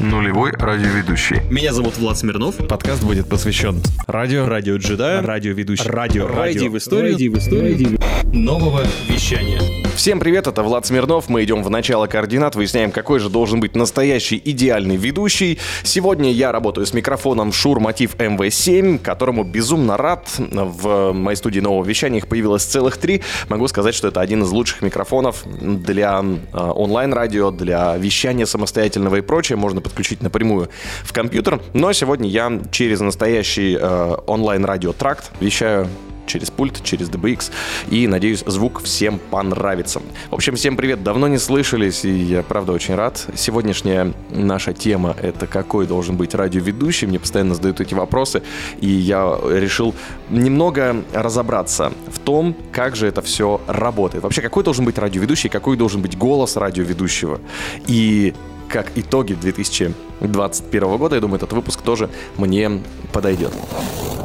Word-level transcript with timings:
Нулевой 0.00 0.50
радиоведущий. 0.50 1.36
Меня 1.52 1.72
зовут 1.72 1.96
Влад 1.98 2.18
Смирнов. 2.18 2.56
Подкаст 2.66 3.04
будет 3.04 3.28
посвящен 3.28 3.80
радио, 4.08 4.48
Радио 4.48 4.76
джедая. 4.76 5.22
радиоведущий. 5.22 5.88
Радио. 5.88 6.26
Радио 6.26 6.68
в 6.68 6.76
историю. 6.78 7.14
в 7.32 7.38
историю. 7.38 7.96
Нового 8.32 8.82
вещания. 9.08 9.60
Всем 9.98 10.20
привет, 10.20 10.46
это 10.46 10.62
Влад 10.62 10.86
Смирнов. 10.86 11.28
Мы 11.28 11.42
идем 11.42 11.64
в 11.64 11.70
начало 11.70 12.06
координат, 12.06 12.54
выясняем, 12.54 12.92
какой 12.92 13.18
же 13.18 13.28
должен 13.28 13.58
быть 13.58 13.74
настоящий 13.74 14.40
идеальный 14.44 14.94
ведущий. 14.94 15.58
Сегодня 15.82 16.30
я 16.30 16.52
работаю 16.52 16.86
с 16.86 16.94
микрофоном 16.94 17.48
Shure 17.48 17.78
Motiv 17.78 18.16
MV7, 18.16 19.00
которому 19.00 19.42
безумно 19.42 19.96
рад. 19.96 20.28
В 20.38 21.10
моей 21.12 21.34
студии 21.36 21.58
нового 21.58 21.84
вещания 21.84 22.18
их 22.18 22.28
появилось 22.28 22.62
целых 22.62 22.96
три. 22.98 23.22
Могу 23.48 23.66
сказать, 23.66 23.96
что 23.96 24.06
это 24.06 24.20
один 24.20 24.44
из 24.44 24.50
лучших 24.50 24.82
микрофонов 24.82 25.42
для 25.44 26.22
э, 26.22 26.56
онлайн-радио, 26.56 27.50
для 27.50 27.96
вещания 27.96 28.46
самостоятельного 28.46 29.16
и 29.16 29.20
прочее. 29.20 29.56
Можно 29.56 29.80
подключить 29.80 30.22
напрямую 30.22 30.68
в 31.02 31.12
компьютер. 31.12 31.60
Но 31.74 31.92
сегодня 31.92 32.28
я 32.28 32.60
через 32.70 33.00
настоящий 33.00 33.76
э, 33.76 34.16
онлайн-радио-тракт 34.28 35.32
вещаю 35.40 35.88
через 36.28 36.50
пульт, 36.50 36.82
через 36.84 37.08
DBX. 37.08 37.50
И, 37.90 38.06
надеюсь, 38.06 38.44
звук 38.46 38.82
всем 38.82 39.18
понравится. 39.18 40.00
В 40.30 40.34
общем, 40.34 40.54
всем 40.54 40.76
привет, 40.76 41.02
давно 41.02 41.26
не 41.26 41.38
слышались, 41.38 42.04
и 42.04 42.10
я, 42.10 42.42
правда, 42.42 42.72
очень 42.72 42.94
рад. 42.94 43.26
Сегодняшняя 43.34 44.12
наша 44.30 44.72
тема— 44.72 45.16
это 45.22 45.46
какой 45.46 45.86
должен 45.86 46.16
быть 46.16 46.34
радиоведущий. 46.34 47.06
Мне 47.08 47.18
постоянно 47.18 47.54
задают 47.54 47.80
эти 47.80 47.94
вопросы, 47.94 48.42
и 48.80 48.88
я 48.88 49.38
решил 49.48 49.94
немного 50.30 51.02
разобраться 51.12 51.92
в 52.12 52.18
том, 52.18 52.54
как 52.72 52.94
же 52.94 53.06
это 53.06 53.22
все 53.22 53.60
работает. 53.66 54.22
Вообще, 54.22 54.42
какой 54.42 54.62
должен 54.62 54.84
быть 54.84 54.98
радиоведущий, 54.98 55.48
какой 55.48 55.76
должен 55.76 56.02
быть 56.02 56.16
голос 56.16 56.56
радиоведущего. 56.56 57.40
И 57.86 58.34
как 58.68 58.92
итоги 58.96 59.32
2021 59.32 60.96
года, 60.98 61.14
я 61.14 61.20
думаю, 61.20 61.36
этот 61.36 61.52
выпуск 61.52 61.80
тоже 61.82 62.10
мне 62.36 62.82
подойдет. 63.12 63.52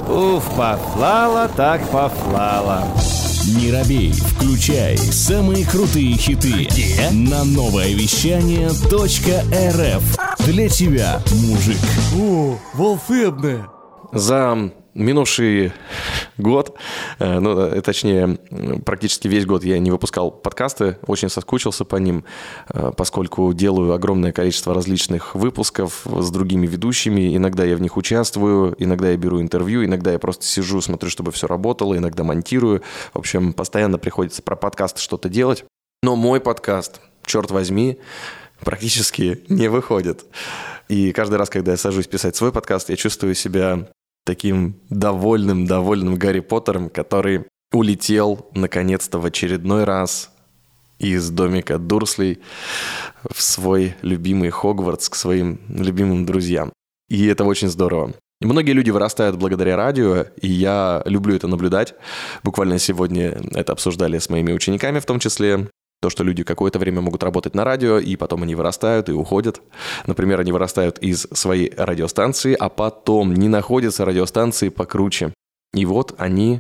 Уф, 0.08 0.44
пофлала, 0.56 1.50
так 1.56 1.82
пофлала. 1.90 2.84
Не 3.58 3.72
робей, 3.72 4.12
включай 4.14 4.98
самые 4.98 5.66
крутые 5.66 6.16
хиты 6.18 6.70
на 7.12 7.44
новое 7.44 7.94
вещание 7.94 8.70
.рф. 8.70 10.18
Для 10.46 10.70
тебя, 10.70 11.22
мужик. 11.32 11.78
О, 12.18 12.58
волшебная. 12.74 13.68
За 14.12 14.72
минувший 14.94 15.72
год, 16.38 16.78
э, 17.20 17.40
ну, 17.40 17.58
э, 17.60 17.82
точнее, 17.82 18.38
практически 18.86 19.28
весь 19.28 19.46
год 19.46 19.64
я 19.64 19.80
не 19.80 19.92
выпускал 19.92 20.32
подкасты, 20.32 20.98
очень 21.08 21.30
соскучился 21.30 21.86
по 21.86 21.98
ним, 21.98 22.26
э, 22.70 22.92
поскольку 22.96 23.54
делаю 23.54 23.94
огромное 23.94 24.32
количество 24.32 24.74
различных 24.74 25.36
выпусков 25.36 26.06
с 26.06 26.30
другими 26.32 26.68
ведущими, 26.68 27.36
иногда 27.36 27.64
я 27.64 27.76
в 27.76 27.82
них 27.82 27.98
участвую, 27.98 28.76
иногда 28.78 29.10
я 29.10 29.18
беру 29.18 29.42
интервью, 29.42 29.86
иногда 29.86 30.12
я 30.12 30.20
просто 30.20 30.46
сижу, 30.46 30.82
смотрю, 30.82 31.10
чтобы 31.10 31.32
все 31.32 31.48
работало, 31.48 31.98
иногда 31.98 32.24
монтирую, 32.24 32.82
в 33.14 33.20
общем, 33.20 33.54
постоянно 33.54 33.98
приходится 33.98 34.42
про 34.42 34.56
подкасты 34.56 35.02
что-то 35.02 35.30
делать, 35.30 35.66
но 36.02 36.16
мой 36.16 36.40
подкаст, 36.40 37.02
черт 37.26 37.52
возьми, 37.52 38.00
практически 38.60 39.44
не 39.50 39.68
выходит. 39.68 40.26
И 40.90 41.12
каждый 41.12 41.36
раз, 41.36 41.50
когда 41.50 41.72
я 41.72 41.78
сажусь 41.78 42.08
писать 42.08 42.36
свой 42.36 42.52
подкаст, 42.52 42.90
я 42.90 42.96
чувствую 42.96 43.36
себя 43.36 43.88
таким 44.24 44.76
довольным, 44.90 45.66
довольным 45.66 46.16
Гарри 46.16 46.40
Поттером, 46.40 46.90
который 46.90 47.46
улетел 47.72 48.50
наконец-то 48.54 49.20
в 49.20 49.26
очередной 49.26 49.84
раз 49.84 50.32
из 51.00 51.30
домика 51.30 51.78
Дурслей 51.78 52.40
в 53.30 53.42
свой 53.42 53.96
любимый 54.02 54.50
Хогвартс 54.50 55.10
к 55.10 55.16
своим 55.16 55.60
любимым 55.68 56.26
друзьям. 56.26 56.72
И 57.10 57.26
это 57.26 57.44
очень 57.44 57.70
здорово. 57.70 58.14
И 58.42 58.46
многие 58.46 58.72
люди 58.72 58.90
вырастают 58.90 59.38
благодаря 59.38 59.76
радио, 59.78 60.26
и 60.42 60.48
я 60.48 61.02
люблю 61.06 61.36
это 61.36 61.48
наблюдать. 61.48 61.96
Буквально 62.44 62.78
сегодня 62.78 63.42
это 63.54 63.72
обсуждали 63.72 64.18
с 64.18 64.30
моими 64.30 64.52
учениками 64.52 65.00
в 65.00 65.06
том 65.06 65.20
числе. 65.20 65.70
То, 66.04 66.10
что 66.10 66.26
люди 66.26 66.44
какое-то 66.44 66.80
время 66.80 67.00
могут 67.00 67.24
работать 67.24 67.56
на 67.56 67.64
радио, 67.64 67.98
и 67.98 68.18
потом 68.18 68.44
они 68.44 68.56
вырастают 68.56 69.08
и 69.08 69.14
уходят. 69.14 69.62
Например, 70.06 70.38
они 70.42 70.52
вырастают 70.52 70.98
из 70.98 71.22
своей 71.32 71.74
радиостанции, 71.78 72.58
а 72.60 72.68
потом 72.68 73.34
не 73.34 73.48
находятся 73.48 74.04
радиостанции 74.04 74.68
покруче. 74.68 75.34
И 75.74 75.86
вот 75.86 76.14
они, 76.18 76.60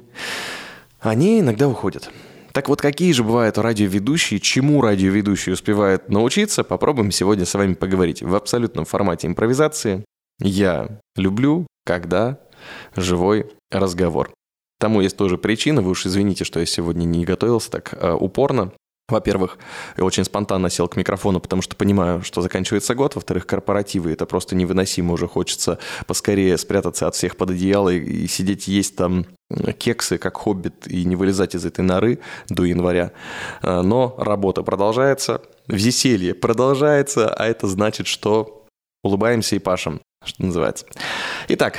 они 1.01 1.41
иногда 1.41 1.67
уходят. 1.67 2.09
Так 2.53 2.69
вот, 2.69 2.79
какие 2.81 3.11
же 3.11 3.25
бывают 3.25 3.57
радиоведущие, 3.57 4.39
чему 4.39 4.79
радиоведущие 4.79 5.55
успевают 5.55 6.07
научиться, 6.07 6.63
попробуем 6.63 7.11
сегодня 7.11 7.45
с 7.45 7.53
вами 7.53 7.73
поговорить. 7.73 8.21
В 8.21 8.35
абсолютном 8.35 8.85
формате 8.85 9.27
импровизации 9.27 10.05
я 10.39 10.87
люблю, 11.17 11.67
когда 11.85 12.39
живой 12.95 13.51
разговор. 13.69 14.31
Тому 14.79 15.01
есть 15.01 15.17
тоже 15.17 15.37
причина, 15.37 15.81
вы 15.81 15.91
уж 15.91 16.05
извините, 16.05 16.45
что 16.45 16.61
я 16.61 16.65
сегодня 16.65 17.03
не 17.03 17.25
готовился 17.25 17.71
так 17.71 17.93
э, 17.93 18.13
упорно. 18.13 18.71
Во-первых, 19.09 19.57
я 19.97 20.05
очень 20.05 20.23
спонтанно 20.23 20.69
сел 20.69 20.87
к 20.87 20.95
микрофону, 20.95 21.41
потому 21.41 21.61
что 21.61 21.75
понимаю, 21.75 22.23
что 22.23 22.41
заканчивается 22.41 22.95
год. 22.95 23.15
Во-вторых, 23.15 23.45
корпоративы, 23.45 24.13
это 24.13 24.25
просто 24.25 24.55
невыносимо. 24.55 25.13
Уже 25.13 25.27
хочется 25.27 25.77
поскорее 26.07 26.57
спрятаться 26.57 27.07
от 27.07 27.15
всех 27.15 27.35
под 27.35 27.49
одеяло 27.51 27.89
и, 27.89 27.99
и 27.99 28.27
сидеть 28.27 28.69
есть 28.69 28.95
там 28.95 29.25
кексы, 29.77 30.17
как 30.17 30.37
хоббит, 30.37 30.87
и 30.87 31.03
не 31.03 31.17
вылезать 31.17 31.53
из 31.53 31.65
этой 31.65 31.81
норы 31.81 32.19
до 32.47 32.63
января. 32.63 33.11
А, 33.61 33.81
но 33.83 34.15
работа 34.17 34.63
продолжается, 34.63 35.41
веселье 35.67 36.33
продолжается, 36.33 37.33
а 37.33 37.45
это 37.45 37.67
значит, 37.67 38.07
что 38.07 38.65
улыбаемся 39.03 39.57
и 39.57 39.59
пашем, 39.59 39.99
что 40.23 40.43
называется. 40.43 40.85
Итак, 41.49 41.77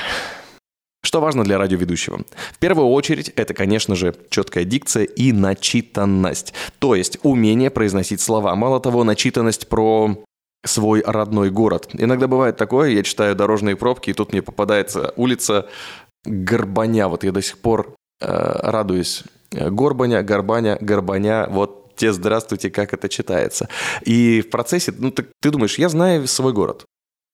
что 1.04 1.20
важно 1.20 1.44
для 1.44 1.58
радиоведущего? 1.58 2.22
В 2.52 2.58
первую 2.58 2.88
очередь, 2.88 3.28
это, 3.36 3.52
конечно 3.52 3.94
же, 3.94 4.14
четкая 4.30 4.64
дикция 4.64 5.04
и 5.04 5.32
начитанность. 5.32 6.54
То 6.78 6.94
есть 6.94 7.18
умение 7.22 7.70
произносить 7.70 8.22
слова. 8.22 8.54
Мало 8.56 8.80
того, 8.80 9.04
начитанность 9.04 9.68
про 9.68 10.16
свой 10.64 11.02
родной 11.04 11.50
город. 11.50 11.90
Иногда 11.92 12.26
бывает 12.26 12.56
такое, 12.56 12.90
я 12.90 13.02
читаю 13.02 13.36
дорожные 13.36 13.76
пробки, 13.76 14.10
и 14.10 14.14
тут 14.14 14.32
мне 14.32 14.40
попадается 14.40 15.12
улица 15.16 15.68
Горбаня. 16.24 17.08
Вот 17.08 17.22
я 17.22 17.32
до 17.32 17.42
сих 17.42 17.58
пор 17.58 17.94
э, 18.22 18.26
радуюсь. 18.26 19.24
Горбаня, 19.52 20.22
Горбаня, 20.22 20.78
Горбаня. 20.80 21.48
Вот 21.50 21.94
те 21.96 22.14
здравствуйте, 22.14 22.70
как 22.70 22.94
это 22.94 23.10
читается. 23.10 23.68
И 24.04 24.40
в 24.40 24.48
процессе, 24.48 24.92
ну, 24.96 25.10
ты, 25.10 25.26
ты 25.42 25.50
думаешь, 25.50 25.78
я 25.78 25.90
знаю 25.90 26.26
свой 26.26 26.54
город. 26.54 26.86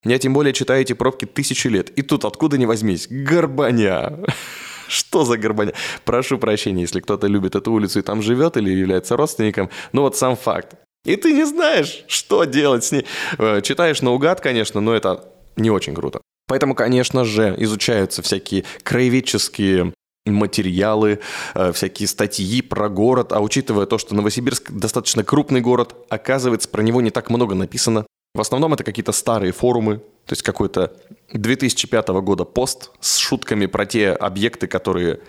Я 0.05 0.19
тем 0.19 0.33
более 0.33 0.53
читаю 0.55 0.81
эти 0.83 0.95
пробки 0.95 1.27
тысячи 1.27 1.69
лет. 1.69 1.91
И 1.91 2.03
тут 2.03 2.25
откуда 2.25 2.57
ни 2.57 2.65
возьмись. 2.65 3.07
Горбаня. 3.11 4.19
Что 4.89 5.25
за 5.25 5.37
горбаня? 5.37 5.75
Прошу 6.05 6.39
прощения, 6.39 6.83
если 6.83 7.01
кто-то 7.01 7.27
любит 7.27 7.55
эту 7.55 7.71
улицу 7.73 7.99
и 7.99 8.03
там 8.03 8.23
живет 8.23 8.57
или 8.57 8.71
является 8.71 9.17
родственником. 9.17 9.71
Но 9.93 10.03
вот 10.03 10.17
сам 10.17 10.37
факт. 10.37 10.77
И 11.05 11.17
ты 11.17 11.33
не 11.33 11.45
знаешь, 11.45 12.05
что 12.09 12.45
делать 12.45 12.85
с 12.85 12.93
ней. 12.93 13.07
Э, 13.39 13.61
читаешь 13.63 14.03
наугад, 14.03 14.41
конечно, 14.41 14.81
но 14.81 14.95
это 14.95 15.25
не 15.57 15.71
очень 15.71 15.95
круто. 15.95 16.21
Поэтому, 16.47 16.75
конечно 16.75 17.25
же, 17.25 17.55
изучаются 17.59 18.23
всякие 18.23 18.65
краеведческие 18.83 19.93
материалы, 20.27 21.21
э, 21.55 21.73
всякие 21.73 22.09
статьи 22.09 22.61
про 22.63 22.89
город, 22.89 23.33
а 23.33 23.41
учитывая 23.41 23.87
то, 23.87 23.99
что 23.99 24.15
Новосибирск 24.15 24.71
достаточно 24.71 25.25
крупный 25.25 25.61
город, 25.61 25.95
оказывается, 26.09 26.69
про 26.69 26.83
него 26.83 27.01
не 27.01 27.11
так 27.11 27.31
много 27.31 27.55
написано. 27.55 28.07
В 28.35 28.41
основном 28.41 28.73
это 28.73 28.85
какие-то 28.85 29.13
старые 29.13 29.53
форумы, 29.53 29.99
то 29.99 30.33
есть 30.33 30.43
какой-то 30.43 30.97
2005 31.33 32.09
года 32.09 32.45
пост 32.45 32.91
с 33.01 33.17
шутками 33.17 33.67
про 33.67 33.87
те 33.87 34.11
объекты, 34.11 34.69
которые 34.69 35.21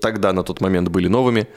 тогда 0.00 0.32
на 0.34 0.42
тот 0.42 0.60
момент 0.60 0.88
были 0.88 1.08
новыми, 1.08 1.48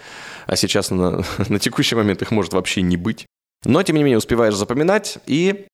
а 0.47 0.55
сейчас 0.55 0.91
на, 0.91 1.23
на 1.49 1.59
текущий 1.59 1.95
момент 1.95 2.21
их 2.21 2.31
может 2.31 2.53
вообще 2.53 2.81
не 2.81 2.95
быть. 2.95 3.25
Но, 3.65 3.83
тем 3.83 3.97
не 3.97 4.03
менее, 4.03 4.19
успеваешь 4.19 4.55
запоминать 4.55 5.17
и 5.25 5.65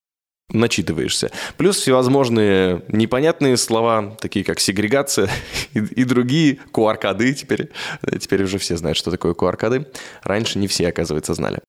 начитываешься. 0.50 1.30
Плюс 1.56 1.76
всевозможные 1.76 2.82
непонятные 2.88 3.56
слова, 3.56 4.16
такие 4.20 4.44
как 4.44 4.58
сегрегация 4.58 5.30
и, 5.72 5.78
и 5.78 6.04
другие, 6.04 6.58
QR-коды 6.72 7.32
теперь. 7.34 7.70
Теперь 8.18 8.42
уже 8.42 8.58
все 8.58 8.76
знают, 8.76 8.98
что 8.98 9.12
такое 9.12 9.34
QR-коды. 9.34 9.86
Раньше 10.24 10.58
не 10.58 10.66
все, 10.66 10.88
оказывается, 10.88 11.34
знали 11.34 11.60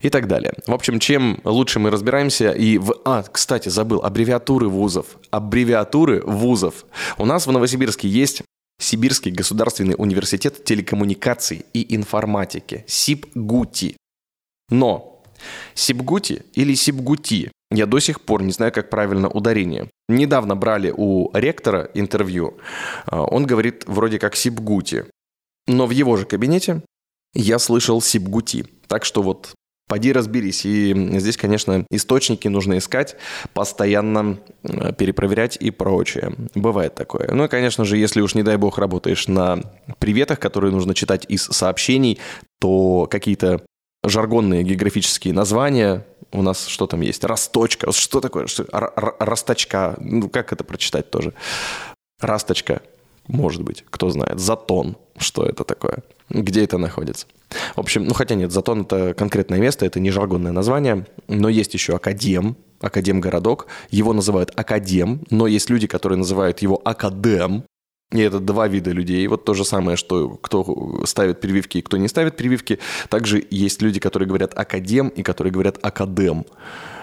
и 0.00 0.10
так 0.10 0.26
далее. 0.26 0.54
В 0.66 0.72
общем, 0.72 0.98
чем 0.98 1.40
лучше 1.44 1.78
мы 1.78 1.90
разбираемся 1.90 2.52
и 2.52 2.78
в... 2.78 2.94
А, 3.04 3.22
кстати, 3.22 3.68
забыл, 3.68 4.00
аббревиатуры 4.02 4.68
вузов. 4.68 5.18
Аббревиатуры 5.30 6.22
вузов. 6.22 6.86
У 7.18 7.26
нас 7.26 7.46
в 7.46 7.52
Новосибирске 7.52 8.08
есть 8.08 8.42
Сибирский 8.80 9.30
государственный 9.30 9.94
университет 9.98 10.64
телекоммуникаций 10.64 11.66
и 11.74 11.94
информатики, 11.94 12.84
СИБГУТИ. 12.86 13.96
Но 14.70 15.22
СИБГУТИ 15.74 16.44
или 16.54 16.74
СИБГУТИ, 16.74 17.50
я 17.70 17.86
до 17.86 17.98
сих 17.98 18.22
пор 18.22 18.42
не 18.42 18.52
знаю, 18.52 18.72
как 18.72 18.88
правильно 18.88 19.28
ударение. 19.28 19.90
Недавно 20.08 20.56
брали 20.56 20.92
у 20.96 21.30
ректора 21.34 21.90
интервью, 21.92 22.56
а, 23.04 23.22
он 23.22 23.44
говорит 23.44 23.84
вроде 23.86 24.18
как 24.18 24.34
СИБГУТИ. 24.34 25.04
Но 25.66 25.86
в 25.86 25.90
его 25.90 26.16
же 26.16 26.24
кабинете 26.24 26.82
я 27.34 27.58
слышал 27.58 28.00
СИБГУТИ. 28.00 28.64
Так 28.88 29.04
что 29.04 29.22
вот 29.22 29.54
Поди 29.90 30.12
разберись. 30.12 30.64
И 30.64 30.94
здесь, 31.18 31.36
конечно, 31.36 31.84
источники 31.90 32.46
нужно 32.46 32.78
искать, 32.78 33.16
постоянно 33.54 34.38
э, 34.62 34.92
перепроверять 34.92 35.56
и 35.56 35.72
прочее. 35.72 36.32
Бывает 36.54 36.94
такое. 36.94 37.28
Ну 37.32 37.46
и, 37.46 37.48
конечно 37.48 37.84
же, 37.84 37.96
если 37.96 38.20
уж, 38.20 38.36
не 38.36 38.44
дай 38.44 38.56
бог, 38.56 38.78
работаешь 38.78 39.26
на 39.26 39.58
приветах, 39.98 40.38
которые 40.38 40.70
нужно 40.70 40.94
читать 40.94 41.26
из 41.28 41.42
сообщений, 41.42 42.20
то 42.60 43.08
какие-то 43.10 43.62
жаргонные 44.04 44.62
географические 44.62 45.34
названия, 45.34 46.06
у 46.30 46.42
нас 46.42 46.68
что 46.68 46.86
там 46.86 47.00
есть? 47.00 47.24
Росточка. 47.24 47.90
Что 47.90 48.20
такое? 48.20 48.46
Что? 48.46 48.66
Р- 48.72 48.92
р- 48.96 49.16
Росточка. 49.18 49.96
Ну, 49.98 50.28
как 50.28 50.52
это 50.52 50.62
прочитать 50.62 51.10
тоже? 51.10 51.34
Расточка. 52.20 52.80
Может 53.26 53.62
быть, 53.62 53.84
кто 53.90 54.08
знает. 54.10 54.38
Затон. 54.38 54.96
Что 55.18 55.44
это 55.44 55.64
такое? 55.64 56.04
Где 56.28 56.62
это 56.62 56.78
находится? 56.78 57.26
В 57.74 57.80
общем, 57.80 58.04
ну 58.04 58.14
хотя 58.14 58.34
нет, 58.34 58.52
Затон 58.52 58.82
это 58.82 59.14
конкретное 59.14 59.58
место, 59.58 59.86
это 59.86 60.00
не 60.00 60.10
жаргонное 60.10 60.52
название, 60.52 61.06
но 61.28 61.48
есть 61.48 61.74
еще 61.74 61.96
Академ, 61.96 62.56
Академ-городок. 62.80 63.66
Его 63.90 64.12
называют 64.12 64.52
Академ, 64.56 65.22
но 65.30 65.46
есть 65.46 65.70
люди, 65.70 65.86
которые 65.86 66.18
называют 66.18 66.60
его 66.60 66.80
Академ. 66.84 67.64
И 68.12 68.20
это 68.20 68.40
два 68.40 68.66
вида 68.66 68.90
людей. 68.90 69.26
Вот 69.28 69.44
то 69.44 69.54
же 69.54 69.64
самое, 69.64 69.96
что 69.96 70.30
кто 70.30 71.02
ставит 71.04 71.40
прививки 71.40 71.78
и 71.78 71.82
кто 71.82 71.96
не 71.96 72.08
ставит 72.08 72.36
прививки. 72.36 72.80
Также 73.08 73.44
есть 73.50 73.82
люди, 73.82 74.00
которые 74.00 74.26
говорят 74.26 74.58
академ 74.58 75.08
и 75.08 75.22
которые 75.22 75.52
говорят 75.52 75.78
академ. 75.80 76.44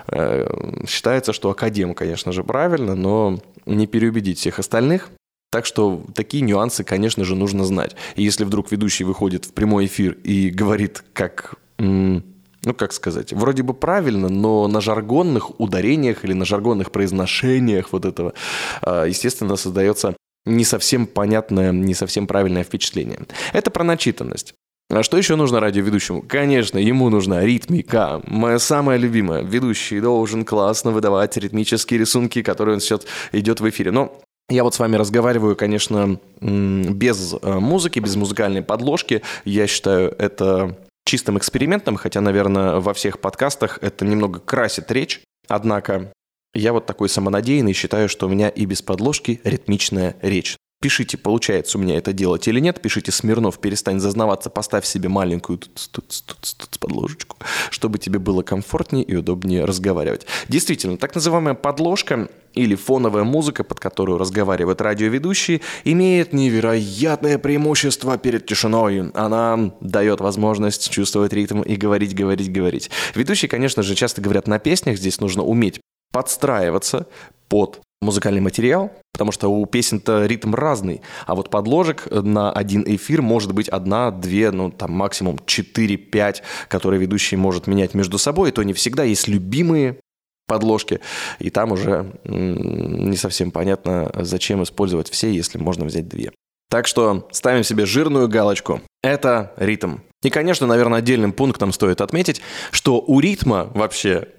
Э, 0.09 0.49
Считается, 0.85 1.31
что 1.31 1.49
академ, 1.49 1.93
конечно 1.93 2.33
же, 2.33 2.43
правильно, 2.43 2.95
но 2.95 3.39
не 3.65 3.87
переубедить 3.87 4.39
всех 4.39 4.59
остальных. 4.59 5.09
Так 5.51 5.65
что 5.65 6.03
такие 6.13 6.43
нюансы, 6.43 6.83
конечно 6.83 7.23
же, 7.23 7.35
нужно 7.35 7.63
знать. 7.63 7.95
И 8.15 8.23
если 8.23 8.43
вдруг 8.43 8.71
ведущий 8.71 9.05
выходит 9.05 9.45
в 9.45 9.53
прямой 9.53 9.85
эфир 9.85 10.17
и 10.23 10.49
говорит, 10.49 11.03
как 11.13 11.55
ну, 11.79 12.73
как 12.75 12.91
сказать, 12.91 13.31
вроде 13.31 13.63
бы 13.63 13.73
правильно, 13.73 14.27
но 14.27 14.67
на 14.67 14.81
жаргонных 14.81 15.59
ударениях 15.59 16.25
или 16.25 16.33
на 16.33 16.43
жаргонных 16.43 16.91
произношениях 16.91 17.93
вот 17.93 18.03
этого, 18.03 18.33
а, 18.81 19.05
естественно, 19.05 19.55
создается 19.55 20.17
не 20.45 20.65
совсем 20.65 21.07
понятное, 21.07 21.71
не 21.71 21.93
совсем 21.93 22.27
правильное 22.27 22.63
впечатление. 22.63 23.19
Это 23.53 23.71
про 23.71 23.83
начитанность. 23.83 24.53
А 24.89 25.03
что 25.03 25.17
еще 25.17 25.35
нужно 25.35 25.59
радиоведущему? 25.59 26.21
Конечно, 26.21 26.77
ему 26.77 27.09
нужна 27.09 27.45
ритмика. 27.45 28.21
Моя 28.25 28.57
самая 28.57 28.97
любимая. 28.97 29.43
Ведущий 29.43 29.99
должен 29.99 30.45
классно 30.45 30.91
выдавать 30.91 31.35
ритмические 31.35 31.99
рисунки, 31.99 32.41
которые 32.41 32.75
он 32.75 32.79
сейчас 32.79 33.01
идет 33.33 33.59
в 33.59 33.69
эфире. 33.69 33.91
Но 33.91 34.17
я 34.49 34.63
вот 34.63 34.73
с 34.73 34.79
вами 34.79 34.95
разговариваю, 34.95 35.55
конечно, 35.55 36.19
без 36.39 37.35
э, 37.41 37.59
музыки, 37.59 37.99
без 37.99 38.15
музыкальной 38.15 38.61
подложки. 38.61 39.21
Я 39.43 39.67
считаю 39.67 40.15
это 40.17 40.77
чистым 41.05 41.37
экспериментом, 41.37 41.97
хотя, 41.97 42.21
наверное, 42.21 42.79
во 42.79 42.93
всех 42.93 43.19
подкастах 43.19 43.79
это 43.81 44.05
немного 44.05 44.39
красит 44.39 44.89
речь. 44.91 45.21
Однако 45.47 46.13
я 46.53 46.73
вот 46.73 46.85
такой 46.85 47.09
самонадеянный, 47.09 47.73
считаю, 47.73 48.07
что 48.07 48.27
у 48.27 48.29
меня 48.29 48.49
и 48.49 48.65
без 48.65 48.81
подложки 48.81 49.41
ритмичная 49.43 50.15
речь. 50.21 50.57
Пишите, 50.79 51.17
получается 51.17 51.77
у 51.77 51.81
меня 51.81 51.97
это 51.97 52.13
делать 52.13 52.47
или 52.47 52.59
нет. 52.59 52.81
Пишите, 52.81 53.11
Смирнов, 53.11 53.59
перестань 53.59 53.99
зазнаваться, 53.99 54.51
поставь 54.51 54.85
себе 54.85 55.09
маленькую 55.09 55.57
тут, 55.57 55.89
тут, 55.91 56.23
тут, 56.25 56.55
тут 56.57 56.79
подложечку, 56.79 57.37
чтобы 57.71 57.97
тебе 57.97 58.19
было 58.19 58.43
комфортнее 58.43 59.03
и 59.03 59.15
удобнее 59.15 59.65
разговаривать. 59.65 60.27
Действительно, 60.49 60.97
так 60.97 61.15
называемая 61.15 61.55
подложка 61.55 62.29
или 62.57 62.75
фоновая 62.75 63.23
музыка, 63.23 63.63
под 63.63 63.79
которую 63.79 64.17
разговаривают 64.17 64.81
радиоведущие, 64.81 65.61
имеет 65.83 66.33
невероятное 66.33 67.37
преимущество 67.37 68.17
перед 68.17 68.45
тишиной. 68.45 69.11
Она 69.11 69.71
дает 69.79 70.19
возможность 70.19 70.89
чувствовать 70.89 71.33
ритм 71.33 71.61
и 71.61 71.75
говорить, 71.75 72.15
говорить, 72.15 72.51
говорить. 72.51 72.89
Ведущие, 73.15 73.49
конечно 73.49 73.83
же, 73.83 73.95
часто 73.95 74.21
говорят 74.21 74.47
на 74.47 74.59
песнях, 74.59 74.97
здесь 74.97 75.19
нужно 75.19 75.43
уметь 75.43 75.79
подстраиваться 76.11 77.07
под 77.47 77.79
музыкальный 78.01 78.41
материал, 78.41 78.91
потому 79.13 79.31
что 79.31 79.49
у 79.49 79.65
песен-то 79.65 80.25
ритм 80.25 80.53
разный, 80.53 81.01
а 81.25 81.33
вот 81.35 81.49
подложек 81.49 82.07
на 82.11 82.51
один 82.51 82.83
эфир 82.85 83.21
может 83.21 83.53
быть 83.53 83.69
одна, 83.69 84.11
две, 84.11 84.51
ну 84.51 84.69
там 84.69 84.91
максимум 84.91 85.37
4-5, 85.37 86.37
которые 86.67 86.99
ведущий 86.99 87.35
может 87.35 87.65
менять 87.67 87.93
между 87.95 88.17
собой, 88.17 88.49
и 88.49 88.51
то 88.51 88.63
не 88.63 88.73
всегда 88.73 89.03
есть 89.03 89.27
любимые 89.27 89.97
подложки, 90.47 91.01
и 91.39 91.49
там 91.49 91.71
уже 91.71 92.13
не 92.23 93.15
совсем 93.15 93.51
понятно, 93.51 94.11
зачем 94.15 94.63
использовать 94.63 95.09
все, 95.09 95.31
если 95.31 95.57
можно 95.57 95.85
взять 95.85 96.07
две. 96.07 96.31
Так 96.69 96.87
что 96.87 97.27
ставим 97.31 97.63
себе 97.63 97.85
жирную 97.85 98.27
галочку. 98.27 98.81
Это 99.01 99.53
ритм. 99.57 99.97
И, 100.23 100.29
конечно, 100.29 100.67
наверное, 100.67 100.99
отдельным 100.99 101.31
пунктом 101.31 101.71
стоит 101.71 102.01
отметить, 102.01 102.41
что 102.71 102.99
у 102.99 103.19
ритма 103.19 103.69
вообще 103.73 104.29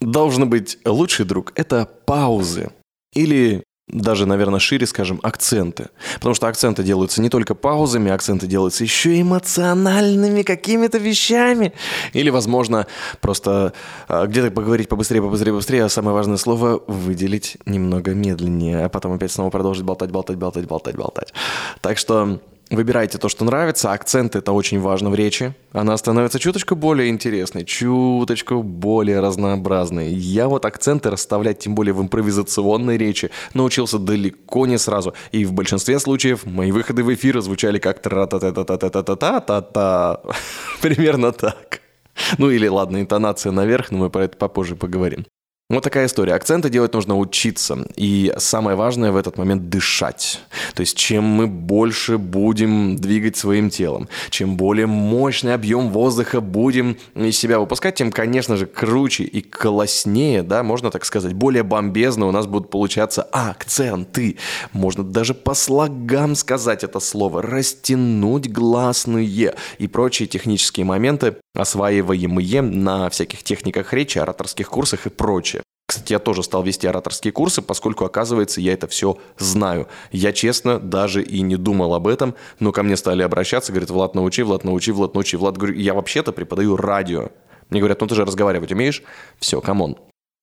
должен 0.00 0.48
быть 0.48 0.78
лучший 0.84 1.24
друг– 1.24 1.52
это 1.56 1.88
паузы. 2.06 2.70
Или 3.14 3.64
даже, 3.88 4.26
наверное, 4.26 4.60
шире 4.60 4.86
скажем, 4.86 5.20
акценты. 5.22 5.86
Потому 6.16 6.34
что 6.34 6.46
акценты 6.48 6.82
делаются 6.82 7.22
не 7.22 7.28
только 7.28 7.54
паузами, 7.54 8.10
акценты 8.10 8.46
делаются 8.46 8.84
еще 8.84 9.20
эмоциональными 9.20 10.42
какими-то 10.42 10.98
вещами. 10.98 11.72
Или, 12.12 12.30
возможно, 12.30 12.86
просто 13.20 13.72
а, 14.08 14.26
где-то 14.26 14.50
поговорить 14.50 14.88
побыстрее, 14.88 15.22
побыстрее, 15.22 15.52
побыстрее, 15.52 15.84
а 15.84 15.88
самое 15.88 16.14
важное 16.14 16.36
слово 16.36 16.82
выделить 16.86 17.56
немного 17.66 18.14
медленнее, 18.14 18.84
а 18.84 18.88
потом 18.88 19.12
опять 19.12 19.32
снова 19.32 19.50
продолжить 19.50 19.84
болтать, 19.84 20.10
болтать, 20.10 20.36
болтать, 20.36 20.66
болтать, 20.66 20.96
болтать. 20.96 21.32
Так 21.80 21.98
что 21.98 22.40
Выбирайте 22.70 23.16
то, 23.16 23.30
что 23.30 23.44
нравится. 23.46 23.92
Акцент 23.92 24.36
это 24.36 24.52
очень 24.52 24.78
важно 24.78 25.08
в 25.08 25.14
речи. 25.14 25.54
Она 25.72 25.96
становится 25.96 26.38
чуточку 26.38 26.74
более 26.74 27.08
интересной, 27.08 27.64
чуточку 27.64 28.62
более 28.62 29.20
разнообразной. 29.20 30.12
Я 30.12 30.48
вот 30.48 30.66
акценты 30.66 31.10
расставлять, 31.10 31.60
тем 31.60 31.74
более 31.74 31.94
в 31.94 32.02
импровизационной 32.02 32.98
речи, 32.98 33.30
научился 33.54 33.98
далеко 33.98 34.66
не 34.66 34.78
сразу. 34.78 35.14
И 35.32 35.46
в 35.46 35.52
большинстве 35.52 35.98
случаев 35.98 36.44
мои 36.44 36.70
выходы 36.70 37.02
в 37.02 37.14
эфир 37.14 37.40
звучали 37.40 37.78
как 37.78 38.02
тра 38.02 38.26
та 38.26 38.38
та 38.38 38.52
та 38.52 38.64
та 38.64 38.76
та 38.76 38.90
та 38.90 39.16
та 39.16 39.40
та 39.40 39.60
та 39.62 40.20
Примерно 40.82 41.32
так. 41.32 41.80
Ну 42.36 42.50
или 42.50 42.68
ладно, 42.68 43.00
интонация 43.00 43.52
наверх, 43.52 43.90
но 43.90 43.98
мы 43.98 44.10
про 44.10 44.24
это 44.24 44.36
попозже 44.36 44.76
поговорим. 44.76 45.24
Вот 45.70 45.84
такая 45.84 46.06
история. 46.06 46.32
Акценты 46.32 46.70
делать 46.70 46.94
нужно 46.94 47.18
учиться. 47.18 47.86
И 47.94 48.32
самое 48.38 48.74
важное 48.74 49.12
в 49.12 49.16
этот 49.16 49.36
момент 49.36 49.68
дышать. 49.68 50.40
То 50.74 50.80
есть 50.80 50.96
чем 50.96 51.24
мы 51.24 51.46
больше 51.46 52.16
будем 52.16 52.96
двигать 52.96 53.36
своим 53.36 53.68
телом, 53.68 54.08
чем 54.30 54.56
более 54.56 54.86
мощный 54.86 55.52
объем 55.52 55.90
воздуха 55.90 56.40
будем 56.40 56.96
из 57.14 57.36
себя 57.36 57.58
выпускать, 57.58 57.96
тем, 57.96 58.10
конечно 58.10 58.56
же, 58.56 58.64
круче 58.64 59.24
и 59.24 59.42
класснее, 59.42 60.42
да, 60.42 60.62
можно 60.62 60.90
так 60.90 61.04
сказать, 61.04 61.34
более 61.34 61.64
бомбезно 61.64 62.24
у 62.24 62.30
нас 62.30 62.46
будут 62.46 62.70
получаться 62.70 63.22
акценты. 63.30 64.38
Можно 64.72 65.04
даже 65.04 65.34
по 65.34 65.52
слогам 65.52 66.34
сказать 66.34 66.82
это 66.82 66.98
слово, 66.98 67.42
растянуть 67.42 68.50
гласные 68.50 69.54
и 69.76 69.86
прочие 69.86 70.28
технические 70.28 70.86
моменты, 70.86 71.36
осваиваемые 71.58 72.62
на 72.62 73.10
всяких 73.10 73.42
техниках 73.42 73.92
речи, 73.92 74.18
ораторских 74.18 74.68
курсах 74.70 75.06
и 75.06 75.10
прочее. 75.10 75.62
Кстати, 75.88 76.12
я 76.12 76.18
тоже 76.18 76.42
стал 76.42 76.62
вести 76.62 76.86
ораторские 76.86 77.32
курсы, 77.32 77.62
поскольку, 77.62 78.04
оказывается, 78.04 78.60
я 78.60 78.74
это 78.74 78.86
все 78.88 79.16
знаю. 79.38 79.88
Я, 80.12 80.32
честно, 80.32 80.78
даже 80.78 81.22
и 81.22 81.40
не 81.40 81.56
думал 81.56 81.94
об 81.94 82.06
этом, 82.06 82.34
но 82.60 82.72
ко 82.72 82.82
мне 82.82 82.94
стали 82.96 83.22
обращаться, 83.22 83.72
говорят, 83.72 83.88
Влад, 83.88 84.14
научи, 84.14 84.42
Влад, 84.42 84.64
научи, 84.64 84.92
Влад, 84.92 85.14
научи. 85.14 85.36
Влад, 85.36 85.56
говорю, 85.56 85.74
я 85.74 85.94
вообще-то 85.94 86.32
преподаю 86.32 86.76
радио. 86.76 87.30
Мне 87.70 87.80
говорят, 87.80 88.02
ну 88.02 88.06
ты 88.06 88.14
же 88.14 88.26
разговаривать 88.26 88.70
умеешь? 88.70 89.02
Все, 89.38 89.62
come 89.62 89.81
on. 89.81 89.96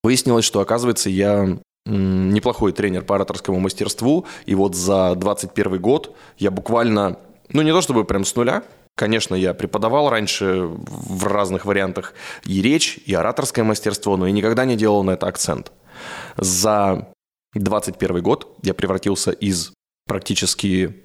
Выяснилось, 0.04 0.46
что, 0.46 0.62
оказывается, 0.62 1.12
я 1.12 1.60
неплохой 1.86 2.72
тренер 2.72 3.04
по 3.04 3.16
ораторскому 3.16 3.60
мастерству, 3.60 4.26
и 4.48 4.56
вот 4.56 4.76
за 4.76 5.14
21 5.16 5.80
год 5.80 6.16
я 6.40 6.50
буквально, 6.50 7.20
ну 7.50 7.62
не 7.62 7.72
то 7.72 7.82
чтобы 7.82 8.06
прям 8.06 8.26
с 8.26 8.36
нуля, 8.36 8.64
Конечно, 8.96 9.36
я 9.36 9.54
преподавал 9.54 10.10
раньше 10.10 10.68
в 10.68 11.28
разных 11.28 11.66
вариантах 11.66 12.14
и 12.46 12.62
речь, 12.62 12.98
и 13.06 13.14
ораторское 13.14 13.66
мастерство, 13.66 14.16
но 14.16 14.28
я 14.28 14.32
никогда 14.32 14.64
не 14.64 14.78
делал 14.78 15.04
на 15.04 15.12
это 15.12 15.28
акцент. 15.28 15.74
За 16.38 17.10
21 17.54 18.22
год 18.22 18.58
я 18.64 18.74
превратился 18.74 19.32
из 19.32 19.74
практически 20.08 20.96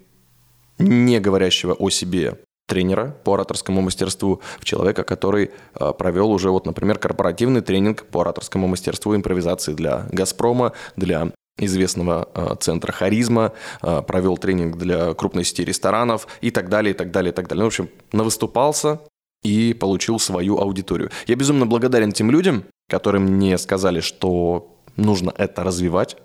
не 0.79 1.19
говорящего 1.21 1.75
о 1.75 1.91
себе 1.91 2.39
тренера 2.69 3.17
по 3.25 3.35
ораторскому 3.35 3.81
мастерству 3.81 4.41
в 4.61 4.65
человека, 4.65 5.03
который 5.03 5.51
э, 5.75 5.93
провел 5.99 6.31
уже, 6.31 6.51
вот, 6.51 6.67
например, 6.67 6.99
корпоративный 6.99 7.61
тренинг 7.63 8.05
по 8.07 8.21
ораторскому 8.21 8.69
мастерству 8.69 9.17
импровизации 9.17 9.75
для 9.75 10.07
«Газпрома», 10.13 10.73
для 10.95 11.33
известного 11.61 12.29
э, 12.35 12.57
центра 12.61 12.93
«Харизма», 12.93 13.53
э, 13.83 14.03
провел 14.03 14.37
тренинг 14.37 14.77
для 14.77 15.15
крупной 15.15 15.45
сети 15.45 15.65
ресторанов 15.65 16.27
и 16.41 16.51
так 16.51 16.69
далее, 16.69 16.93
и 16.93 16.97
так 16.97 17.11
далее, 17.11 17.33
и 17.33 17.35
так 17.35 17.49
далее. 17.49 17.61
Ну, 17.61 17.67
в 17.67 17.69
общем, 17.69 17.89
навыступался 18.13 19.01
и 19.43 19.75
получил 19.75 20.19
свою 20.19 20.59
аудиторию. 20.59 21.11
Я 21.27 21.37
безумно 21.37 21.67
благодарен 21.67 22.13
тем 22.13 22.31
людям, 22.31 22.65
которые 22.89 23.21
мне 23.21 23.57
сказали, 23.59 24.01
что 24.01 24.77
нужно 24.97 25.33
это 25.37 25.63
развивать. 25.63 26.17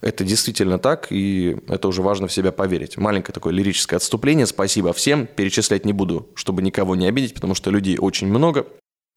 Это 0.00 0.24
действительно 0.24 0.78
так, 0.78 1.08
и 1.10 1.56
это 1.68 1.86
уже 1.86 2.02
важно 2.02 2.26
в 2.26 2.32
себя 2.32 2.50
поверить. 2.50 2.96
Маленькое 2.96 3.32
такое 3.32 3.52
лирическое 3.52 3.98
отступление. 3.98 4.46
Спасибо 4.46 4.92
всем. 4.92 5.28
Перечислять 5.28 5.84
не 5.84 5.92
буду, 5.92 6.28
чтобы 6.34 6.60
никого 6.62 6.96
не 6.96 7.06
обидеть, 7.06 7.34
потому 7.34 7.54
что 7.54 7.70
людей 7.70 7.98
очень 7.98 8.26
много. 8.26 8.66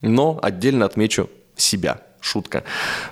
Но 0.00 0.38
отдельно 0.40 0.84
отмечу 0.84 1.28
себя. 1.56 2.02
Шутка. 2.20 2.64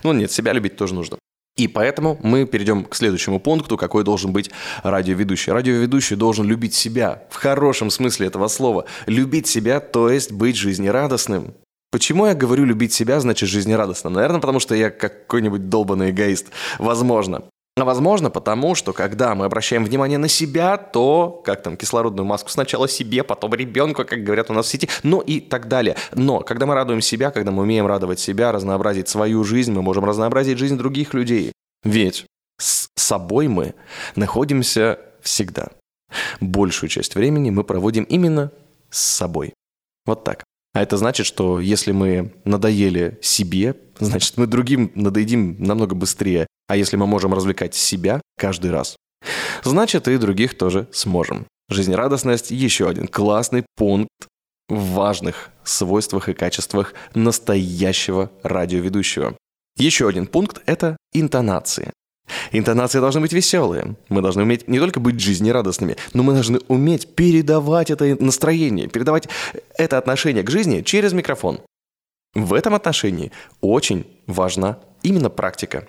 Ну 0.02 0.12
нет, 0.12 0.30
себя 0.30 0.52
любить 0.52 0.76
тоже 0.76 0.94
нужно. 0.94 1.18
И 1.56 1.68
поэтому 1.68 2.18
мы 2.22 2.46
перейдем 2.46 2.84
к 2.84 2.96
следующему 2.96 3.38
пункту, 3.38 3.76
какой 3.76 4.02
должен 4.02 4.32
быть 4.32 4.50
радиоведущий. 4.82 5.52
Радиоведущий 5.52 6.16
должен 6.16 6.46
любить 6.46 6.74
себя, 6.74 7.22
в 7.30 7.36
хорошем 7.36 7.90
смысле 7.90 8.26
этого 8.26 8.48
слова. 8.48 8.86
Любить 9.06 9.46
себя, 9.46 9.78
то 9.78 10.10
есть 10.10 10.32
быть 10.32 10.56
жизнерадостным. 10.56 11.54
Почему 11.92 12.26
я 12.26 12.34
говорю 12.34 12.64
любить 12.64 12.92
себя, 12.92 13.20
значит 13.20 13.48
жизнерадостным? 13.48 14.14
Наверное, 14.14 14.40
потому 14.40 14.58
что 14.58 14.74
я 14.74 14.90
какой-нибудь 14.90 15.68
долбанный 15.68 16.10
эгоист. 16.10 16.48
Возможно. 16.80 17.44
Возможно, 17.76 18.30
потому 18.30 18.76
что 18.76 18.92
когда 18.92 19.34
мы 19.34 19.46
обращаем 19.46 19.84
внимание 19.84 20.16
на 20.16 20.28
себя, 20.28 20.76
то, 20.76 21.42
как 21.44 21.62
там, 21.62 21.76
кислородную 21.76 22.24
маску 22.24 22.48
сначала 22.48 22.88
себе, 22.88 23.24
потом 23.24 23.52
ребенку, 23.54 24.04
как 24.04 24.22
говорят 24.22 24.48
у 24.48 24.52
нас 24.54 24.66
в 24.66 24.68
сети, 24.68 24.88
ну 25.02 25.20
и 25.20 25.40
так 25.40 25.66
далее. 25.66 25.96
Но 26.12 26.40
когда 26.40 26.66
мы 26.66 26.74
радуем 26.74 27.00
себя, 27.00 27.32
когда 27.32 27.50
мы 27.50 27.64
умеем 27.64 27.86
радовать 27.86 28.20
себя, 28.20 28.52
разнообразить 28.52 29.08
свою 29.08 29.42
жизнь, 29.42 29.72
мы 29.72 29.82
можем 29.82 30.04
разнообразить 30.04 30.58
жизнь 30.58 30.78
других 30.78 31.14
людей. 31.14 31.52
Ведь 31.82 32.26
с 32.58 32.88
собой 32.94 33.48
мы 33.48 33.74
находимся 34.14 35.00
всегда. 35.20 35.70
Большую 36.40 36.88
часть 36.88 37.16
времени 37.16 37.50
мы 37.50 37.64
проводим 37.64 38.04
именно 38.04 38.52
с 38.90 39.00
собой. 39.00 39.52
Вот 40.06 40.22
так. 40.22 40.43
А 40.74 40.82
это 40.82 40.96
значит, 40.96 41.24
что 41.24 41.60
если 41.60 41.92
мы 41.92 42.34
надоели 42.44 43.18
себе, 43.22 43.76
значит, 43.98 44.36
мы 44.36 44.46
другим 44.46 44.90
надоедим 44.96 45.56
намного 45.58 45.94
быстрее. 45.94 46.48
А 46.66 46.76
если 46.76 46.96
мы 46.96 47.06
можем 47.06 47.32
развлекать 47.32 47.74
себя 47.74 48.20
каждый 48.36 48.72
раз, 48.72 48.96
значит, 49.62 50.08
и 50.08 50.18
других 50.18 50.58
тоже 50.58 50.88
сможем. 50.92 51.46
Жизнерадостность– 51.68 52.50
еще 52.50 52.88
один 52.88 53.06
классный 53.06 53.64
пункт 53.76 54.26
в 54.68 54.92
важных 54.92 55.50
свойствах 55.62 56.28
и 56.28 56.34
качествах 56.34 56.94
настоящего 57.14 58.32
радиоведущего. 58.42 59.36
Еще 59.76 60.08
один 60.08 60.26
пункт– 60.26 60.60
это 60.66 60.96
интонации. 61.12 61.92
Интонации 62.52 63.00
должны 63.00 63.20
быть 63.20 63.32
веселые. 63.32 63.96
Мы 64.08 64.22
должны 64.22 64.42
уметь 64.42 64.68
не 64.68 64.78
только 64.78 65.00
быть 65.00 65.20
жизнерадостными, 65.20 65.96
но 66.12 66.22
мы 66.22 66.32
должны 66.34 66.60
уметь 66.68 67.14
передавать 67.14 67.90
это 67.90 68.16
настроение, 68.22 68.88
передавать 68.88 69.28
это 69.76 69.98
отношение 69.98 70.42
к 70.42 70.50
жизни 70.50 70.82
через 70.82 71.12
микрофон. 71.12 71.60
В 72.34 72.54
этом 72.54 72.74
отношении 72.74 73.32
очень 73.60 74.06
важна 74.26 74.78
именно 75.02 75.30
практика. 75.30 75.86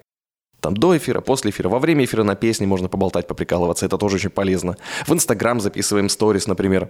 Там 0.59 0.75
до 0.75 0.97
эфира, 0.97 1.21
после 1.21 1.51
эфира, 1.51 1.69
во 1.69 1.79
время 1.79 2.05
эфира 2.05 2.23
на 2.23 2.35
песне 2.35 2.67
можно 2.67 2.87
поболтать, 2.87 3.27
поприкалываться, 3.27 3.85
это 3.85 3.97
тоже 3.97 4.15
очень 4.15 4.29
полезно. 4.29 4.77
В 5.05 5.13
Инстаграм 5.13 5.59
записываем 5.59 6.09
сторис, 6.09 6.47
например. 6.47 6.89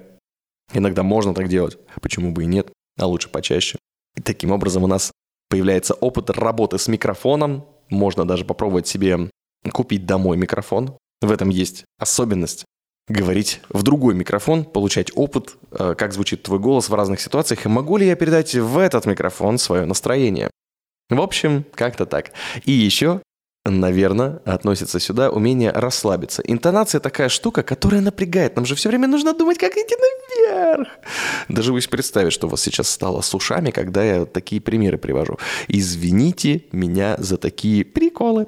Иногда 0.73 1.03
можно 1.03 1.33
так 1.33 1.47
делать, 1.47 1.77
почему 2.01 2.31
бы 2.31 2.43
и 2.43 2.47
нет, 2.47 2.71
а 2.97 3.05
лучше 3.05 3.29
почаще. 3.29 3.77
И 4.15 4.21
таким 4.21 4.51
образом 4.51 4.83
у 4.83 4.87
нас 4.87 5.11
появляется 5.49 5.93
опыт 5.93 6.29
работы 6.29 6.77
с 6.77 6.87
микрофоном, 6.87 7.65
можно 7.89 8.25
даже 8.25 8.45
попробовать 8.45 8.87
себе 8.87 9.29
купить 9.71 10.05
домой 10.05 10.37
микрофон. 10.37 10.97
В 11.21 11.31
этом 11.31 11.49
есть 11.49 11.85
особенность. 11.99 12.65
Говорить 13.07 13.61
в 13.69 13.83
другой 13.83 14.15
микрофон, 14.15 14.65
получать 14.65 15.11
опыт, 15.15 15.57
э, 15.71 15.93
как 15.95 16.13
звучит 16.13 16.43
твой 16.43 16.59
голос 16.59 16.89
в 16.89 16.93
разных 16.95 17.21
ситуациях, 17.21 17.65
и 17.65 17.69
могу 17.69 17.97
ли 17.97 18.07
я 18.07 18.15
передать 18.15 18.55
в 18.55 18.77
этот 18.77 19.05
микрофон 19.05 19.57
свое 19.59 19.85
настроение. 19.85 20.49
В 21.09 21.21
общем, 21.21 21.65
как-то 21.75 22.07
так. 22.07 22.31
И 22.65 22.71
еще 22.71 23.21
наверное, 23.65 24.41
относится 24.45 24.99
сюда 24.99 25.29
умение 25.29 25.71
расслабиться. 25.71 26.41
Интонация 26.43 27.01
такая 27.01 27.29
штука, 27.29 27.63
которая 27.63 28.01
напрягает. 28.01 28.55
Нам 28.55 28.65
же 28.65 28.75
все 28.75 28.89
время 28.89 29.07
нужно 29.07 29.33
думать, 29.33 29.57
как 29.57 29.73
идти 29.73 29.95
наверх. 29.95 30.87
Даже 31.49 31.73
вы 31.73 31.81
представить, 31.81 32.33
что 32.33 32.47
у 32.47 32.49
вас 32.49 32.61
сейчас 32.61 32.89
стало 32.89 33.21
с 33.21 33.33
ушами, 33.33 33.71
когда 33.71 34.03
я 34.03 34.25
такие 34.25 34.61
примеры 34.61 34.97
привожу. 34.97 35.39
Извините 35.67 36.65
меня 36.71 37.15
за 37.17 37.37
такие 37.37 37.83
приколы. 37.83 38.47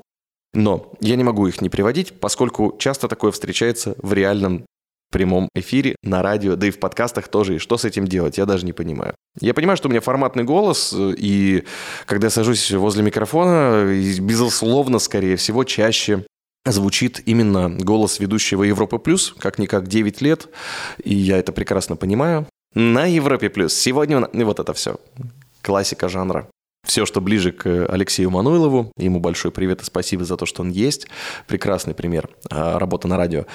Но 0.54 0.94
я 1.02 1.16
не 1.16 1.24
могу 1.24 1.48
их 1.48 1.62
не 1.62 1.70
приводить, 1.70 2.20
поскольку 2.20 2.76
часто 2.80 3.08
такое 3.08 3.32
встречается 3.32 3.96
в 4.02 4.14
реальном 4.14 4.66
прямом 5.10 5.48
эфире, 5.56 5.96
на 6.04 6.22
радио, 6.22 6.56
да 6.56 6.68
и 6.68 6.72
в 6.72 6.80
подкастах 6.80 7.28
тоже. 7.30 7.56
И 7.56 7.60
что 7.60 7.78
с 7.78 7.86
этим 7.86 8.08
делать, 8.08 8.38
я 8.38 8.46
даже 8.46 8.66
не 8.66 8.74
понимаю. 8.74 9.14
Я 9.40 9.54
понимаю, 9.54 9.78
что 9.78 9.88
у 9.88 9.92
меня 9.92 10.02
форматный 10.02 10.44
голос, 10.44 10.94
и 10.98 11.64
когда 12.06 12.28
я 12.28 12.32
сажусь 12.32 12.72
возле 12.72 13.04
микрофона, 13.04 13.86
безусловно, 14.20 15.00
скорее 15.00 15.38
всего, 15.38 15.64
чаще 15.64 16.26
звучит 16.66 17.22
именно 17.26 17.70
голос 17.70 18.20
ведущего 18.20 18.64
Европы 18.64 19.00
Плюс, 19.00 19.34
как-никак 19.40 19.88
9 19.88 20.22
лет, 20.22 20.50
и 21.02 21.16
я 21.16 21.38
это 21.38 21.54
прекрасно 21.54 21.96
понимаю. 21.96 22.46
На 22.74 23.06
Европе 23.06 23.50
Плюс. 23.50 23.74
Сегодня 23.74 24.28
вот 24.34 24.60
это 24.60 24.74
все. 24.74 24.98
Классика 25.62 26.10
жанра. 26.10 26.50
Все, 26.88 27.06
что 27.06 27.20
ближе 27.20 27.52
к 27.52 27.86
Алексею 27.88 28.32
Мануилову, 28.32 28.92
ему 28.98 29.20
большой 29.20 29.52
привет 29.52 29.82
и 29.82 29.86
спасибо 29.86 30.24
за 30.24 30.38
то, 30.38 30.46
что 30.46 30.64
он 30.64 30.70
есть. 30.70 31.08
Прекрасный 31.46 31.94
пример 31.94 32.30
а, 32.50 32.80
работы 32.80 33.10
на 33.10 33.18
радио. 33.18 33.46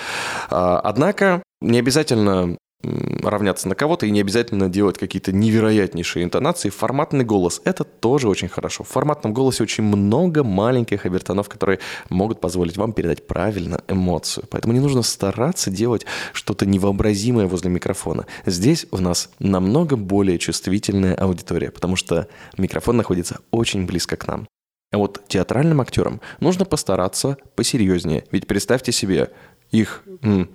А, 0.50 0.78
однако 0.80 1.42
не 1.62 1.78
обязательно 1.78 2.58
равняться 2.82 3.68
на 3.68 3.74
кого-то 3.74 4.06
и 4.06 4.10
не 4.10 4.20
обязательно 4.20 4.68
делать 4.68 4.98
какие-то 4.98 5.32
невероятнейшие 5.32 6.24
интонации. 6.24 6.68
Форматный 6.68 7.24
голос– 7.24 7.60
это 7.64 7.84
тоже 7.84 8.28
очень 8.28 8.48
хорошо. 8.48 8.84
В 8.84 8.88
форматном 8.88 9.32
голосе 9.32 9.62
очень 9.62 9.84
много 9.84 10.42
маленьких 10.42 11.06
обертонов, 11.06 11.48
которые 11.48 11.78
могут 12.08 12.40
позволить 12.40 12.76
вам 12.76 12.92
передать 12.92 13.26
правильно 13.26 13.82
эмоцию. 13.88 14.46
Поэтому 14.50 14.74
не 14.74 14.80
нужно 14.80 15.02
стараться 15.02 15.70
делать 15.70 16.06
что-то 16.32 16.66
невообразимое 16.66 17.46
возле 17.46 17.70
микрофона. 17.70 18.26
Здесь 18.46 18.86
у 18.90 18.98
нас 18.98 19.30
намного 19.38 19.96
более 19.96 20.38
чувствительная 20.38 21.14
аудитория, 21.14 21.70
потому 21.70 21.96
что 21.96 22.28
микрофон 22.58 22.96
находится 22.96 23.40
очень 23.50 23.86
близко 23.86 24.16
к 24.16 24.26
нам. 24.26 24.48
А 24.92 24.98
вот 24.98 25.22
театральным 25.26 25.80
актерам 25.80 26.20
нужно 26.40 26.64
постараться 26.66 27.38
посерьезнее. 27.54 28.24
Ведь 28.30 28.46
представьте 28.46 28.92
себе, 28.92 29.30
их, 29.70 30.04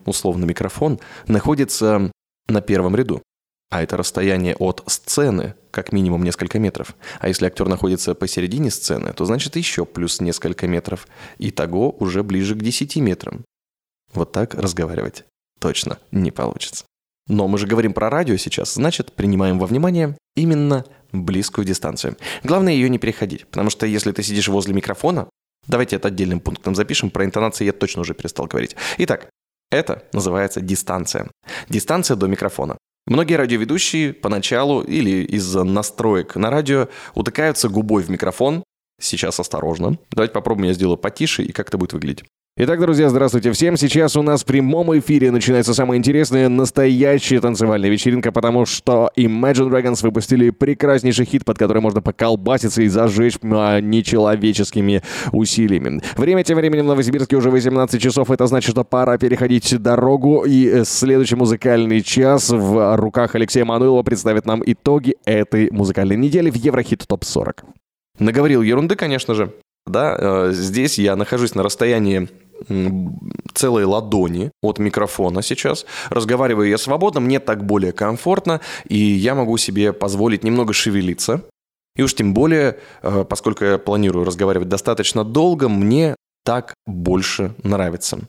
условно, 0.05 0.45
микрофон 0.45 0.99
находится 1.25 2.11
на 2.47 2.61
первом 2.61 2.95
ряду. 2.95 3.21
А 3.69 3.83
это 3.83 3.97
расстояние 3.97 4.55
от 4.55 4.83
сцены 4.87 5.55
как 5.71 5.91
минимум 5.91 6.23
несколько 6.23 6.57
метров. 6.57 6.95
А 7.19 7.27
если 7.27 7.45
актер 7.45 7.67
находится 7.67 8.15
посередине 8.15 8.71
сцены, 8.71 9.11
то 9.13 9.25
значит 9.25 9.57
еще 9.57 9.85
плюс 9.85 10.21
несколько 10.21 10.67
метров. 10.67 11.07
И 11.37 11.51
того 11.51 11.91
уже 11.99 12.23
ближе 12.23 12.55
к 12.55 12.63
10 12.63 12.95
метрам. 12.97 13.43
Вот 14.13 14.31
так 14.31 14.53
разговаривать 14.53 15.25
точно 15.59 15.99
не 16.11 16.31
получится. 16.31 16.85
Но 17.27 17.47
мы 17.49 17.57
же 17.57 17.67
говорим 17.67 17.93
про 17.93 18.09
радио 18.09 18.37
сейчас, 18.37 18.73
значит, 18.73 19.11
принимаем 19.11 19.59
во 19.59 19.67
внимание 19.67 20.17
именно 20.35 20.85
близкую 21.11 21.65
дистанцию. 21.65 22.15
Главное 22.43 22.73
ее 22.73 22.89
не 22.89 22.99
переходить, 22.99 23.45
потому 23.47 23.69
что 23.69 23.85
если 23.85 24.13
ты 24.13 24.23
сидишь 24.23 24.47
возле 24.47 24.73
микрофона, 24.73 25.29
давайте 25.67 25.97
это 25.97 26.07
отдельным 26.07 26.39
пунктом 26.39 26.73
запишем, 26.73 27.09
про 27.09 27.25
интонации 27.25 27.65
я 27.65 27.73
точно 27.73 28.01
уже 28.01 28.13
перестал 28.13 28.47
говорить. 28.47 28.77
Итак, 28.97 29.29
это 29.71 30.03
называется 30.13 30.61
дистанция. 30.61 31.29
Дистанция 31.69 32.15
до 32.15 32.27
микрофона. 32.27 32.77
Многие 33.05 33.35
радиоведущие 33.35 34.13
поначалу 34.13 34.81
или 34.81 35.23
из-за 35.25 35.63
настроек 35.63 36.35
на 36.35 36.49
радио 36.49 36.89
утыкаются 37.15 37.69
губой 37.69 38.03
в 38.03 38.09
микрофон. 38.09 38.63
Сейчас 38.99 39.39
осторожно. 39.39 39.97
Давайте 40.11 40.33
попробуем, 40.33 40.67
я 40.67 40.73
сделаю 40.73 40.97
потише 40.97 41.43
и 41.43 41.51
как 41.51 41.69
это 41.69 41.77
будет 41.77 41.93
выглядеть. 41.93 42.25
Итак, 42.59 42.79
друзья, 42.79 43.07
здравствуйте 43.09 43.51
всем. 43.51 43.77
Сейчас 43.77 44.15
у 44.15 44.23
нас 44.23 44.41
в 44.41 44.45
прямом 44.47 44.97
эфире 44.97 45.29
начинается 45.29 45.75
самая 45.75 45.99
интересная 45.99 46.49
настоящая 46.49 47.39
танцевальная 47.39 47.87
вечеринка, 47.87 48.31
потому 48.31 48.65
что 48.65 49.11
Imagine 49.15 49.69
Dragons 49.69 50.01
выпустили 50.01 50.49
прекраснейший 50.49 51.27
хит, 51.27 51.45
под 51.45 51.59
который 51.59 51.83
можно 51.83 52.01
поколбаситься 52.01 52.81
и 52.81 52.87
зажечь 52.87 53.37
а, 53.43 53.79
нечеловеческими 53.79 55.03
усилиями. 55.33 56.01
Время 56.15 56.43
тем 56.43 56.57
временем 56.57 56.85
в 56.85 56.87
Новосибирске 56.87 57.35
уже 57.35 57.51
18 57.51 58.01
часов. 58.01 58.31
Это 58.31 58.47
значит, 58.47 58.71
что 58.71 58.83
пора 58.83 59.19
переходить 59.19 59.79
дорогу. 59.79 60.43
И 60.43 60.81
следующий 60.83 61.35
музыкальный 61.35 62.01
час 62.01 62.49
в 62.49 62.95
руках 62.95 63.35
Алексея 63.35 63.65
Мануилова 63.65 64.01
представит 64.01 64.47
нам 64.47 64.63
итоги 64.65 65.15
этой 65.25 65.69
музыкальной 65.69 66.15
недели 66.15 66.49
в 66.49 66.55
Еврохит 66.55 67.05
Топ 67.07 67.23
40. 67.23 67.65
Наговорил 68.17 68.63
ерунды, 68.63 68.95
конечно 68.95 69.35
же. 69.35 69.53
Да, 69.87 70.17
э, 70.19 70.51
здесь 70.53 70.99
я 70.99 71.15
нахожусь 71.15 71.55
на 71.55 71.63
расстоянии 71.63 72.27
целой 73.53 73.85
ладони 73.85 74.51
от 74.61 74.79
микрофона 74.79 75.41
сейчас. 75.41 75.85
Разговариваю 76.09 76.69
я 76.69 76.77
свободно, 76.77 77.19
мне 77.19 77.39
так 77.39 77.65
более 77.65 77.91
комфортно, 77.91 78.61
и 78.87 78.97
я 78.97 79.35
могу 79.35 79.57
себе 79.57 79.93
позволить 79.93 80.43
немного 80.43 80.73
шевелиться. 80.73 81.41
И 81.95 82.03
уж 82.03 82.13
тем 82.13 82.33
более, 82.33 82.77
э, 83.01 83.25
поскольку 83.27 83.65
я 83.65 83.77
планирую 83.77 84.25
разговаривать 84.25 84.69
достаточно 84.69 85.23
долго, 85.23 85.67
мне 85.67 86.15
так 86.45 86.75
больше 86.85 87.53
нравится. 87.63 88.19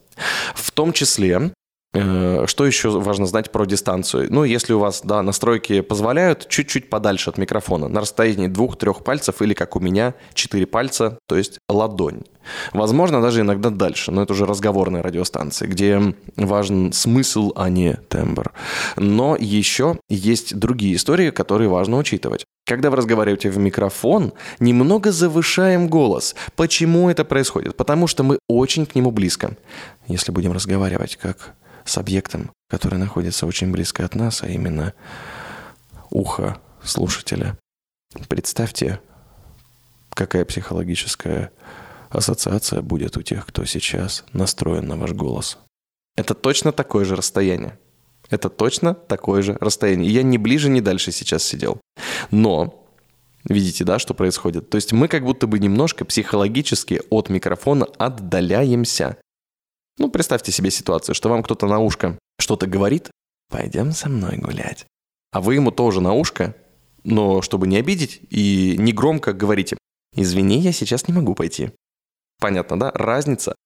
В 0.54 0.72
том 0.72 0.92
числе 0.92 1.52
Что 1.92 2.66
еще 2.66 2.90
важно 2.90 3.24
знать 3.24 3.50
про 3.50 3.64
дистанцию? 3.64 4.26
Ну, 4.30 4.44
если 4.44 4.74
у 4.74 4.78
вас, 4.78 5.00
да, 5.02 5.22
настройки 5.22 5.80
позволяют, 5.80 6.46
чуть-чуть 6.48 6.90
подальше 6.90 7.30
от 7.30 7.38
микрофона, 7.38 7.88
на 7.88 8.00
расстоянии 8.00 8.46
двух-трех 8.46 9.02
пальцев 9.02 9.40
или, 9.40 9.54
как 9.54 9.74
у 9.74 9.80
меня, 9.80 10.14
четыре 10.34 10.66
пальца, 10.66 11.18
то 11.26 11.36
есть 11.36 11.58
ладонь. 11.68 12.24
Возможно, 12.74 13.22
даже 13.22 13.40
иногда 13.40 13.70
дальше, 13.70 14.10
но 14.10 14.22
это 14.22 14.34
уже 14.34 14.44
разговорные 14.44 15.02
радиостанции, 15.02 15.66
где 15.66 16.14
важен 16.36 16.92
смысл, 16.92 17.52
а 17.56 17.70
не 17.70 17.94
тембр. 17.94 18.52
Но 18.96 19.36
еще 19.38 19.98
есть 20.10 20.56
другие 20.58 20.96
истории, 20.96 21.30
которые 21.30 21.70
важно 21.70 21.96
учитывать. 21.96 22.44
Когда 22.66 22.90
вы 22.90 22.96
разговариваете 22.98 23.48
в 23.48 23.56
микрофон, 23.56 24.34
немного 24.60 25.10
завышаем 25.10 25.88
голос. 25.88 26.34
Почему 26.54 27.08
это 27.08 27.24
происходит? 27.24 27.76
Потому 27.76 28.06
что 28.06 28.24
мы 28.24 28.38
очень 28.46 28.84
к 28.84 28.94
нему 28.94 29.10
близко. 29.10 29.56
Если 30.06 30.32
будем 30.32 30.52
разговаривать 30.52 31.16
как 31.16 31.54
с 31.88 31.98
объектом, 31.98 32.52
который 32.68 32.98
находится 32.98 33.46
очень 33.46 33.70
близко 33.70 34.04
от 34.04 34.14
нас, 34.14 34.42
а 34.42 34.48
именно 34.48 34.94
ухо 36.10 36.60
слушателя. 36.82 37.58
Представьте, 38.28 39.00
какая 40.10 40.44
психологическая 40.44 41.50
ассоциация 42.10 42.82
будет 42.82 43.16
у 43.16 43.22
тех, 43.22 43.46
кто 43.46 43.64
сейчас 43.64 44.24
настроен 44.32 44.86
на 44.86 44.96
ваш 44.96 45.12
голос. 45.12 45.58
Это 46.16 46.34
точно 46.34 46.72
такое 46.72 47.04
же 47.04 47.16
расстояние. 47.16 47.78
Это 48.30 48.48
точно 48.48 48.94
такое 48.94 49.42
же 49.42 49.56
расстояние. 49.60 50.10
Я 50.10 50.22
ни 50.22 50.36
ближе, 50.36 50.68
ни 50.68 50.80
дальше 50.80 51.12
сейчас 51.12 51.44
сидел. 51.44 51.80
Но 52.30 52.84
Видите, 53.44 53.84
да, 53.84 53.98
что 53.98 54.14
происходит? 54.14 54.68
То 54.68 54.76
есть 54.76 54.92
мы 54.92 55.08
как 55.08 55.24
будто 55.24 55.46
бы 55.46 55.58
немножко 55.58 56.04
психологически 56.04 57.00
от 57.08 57.30
микрофона 57.30 57.86
отдаляемся. 57.96 59.16
Ну, 59.98 60.08
представьте 60.08 60.52
себе 60.52 60.70
ситуацию, 60.70 61.14
что 61.14 61.28
вам 61.28 61.42
кто-то 61.42 61.66
на 61.66 61.80
ушко 61.80 62.18
что-то 62.38 62.66
говорит, 62.66 63.10
пойдем 63.50 63.92
со 63.92 64.08
мной 64.08 64.36
гулять. 64.36 64.86
А 65.32 65.40
вы 65.40 65.56
ему 65.56 65.72
тоже 65.72 66.00
на 66.00 66.14
ушко, 66.14 66.54
но 67.02 67.42
чтобы 67.42 67.66
не 67.66 67.76
обидеть 67.76 68.20
и 68.30 68.76
не 68.78 68.92
громко 68.92 69.32
говорите, 69.32 69.76
извини, 70.14 70.60
я 70.60 70.72
сейчас 70.72 71.08
не 71.08 71.14
могу 71.14 71.34
пойти. 71.34 71.72
Понятно, 72.40 72.78
да? 72.78 72.92
Разница 72.92 73.56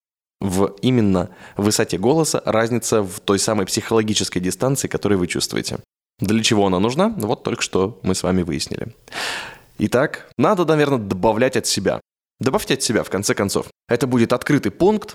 в 0.40 0.74
именно 0.80 1.30
высоте 1.56 1.98
голоса, 1.98 2.42
разница 2.46 3.02
в 3.02 3.20
той 3.20 3.38
самой 3.38 3.66
психологической 3.66 4.40
дистанции, 4.40 4.88
которую 4.88 5.18
вы 5.18 5.26
чувствуете. 5.26 5.78
Для 6.18 6.42
чего 6.42 6.66
она 6.66 6.80
нужна? 6.80 7.10
Вот 7.10 7.44
только 7.44 7.62
что 7.62 8.00
мы 8.02 8.14
с 8.14 8.22
вами 8.22 8.42
выяснили. 8.42 8.94
Итак, 9.78 10.30
надо, 10.38 10.64
наверное, 10.64 10.98
добавлять 10.98 11.56
от 11.56 11.66
себя. 11.66 12.00
Добавьте 12.40 12.74
от 12.74 12.82
себя, 12.82 13.04
в 13.04 13.10
конце 13.10 13.34
концов. 13.34 13.66
Это 13.88 14.06
будет 14.06 14.32
открытый 14.32 14.72
пункт, 14.72 15.14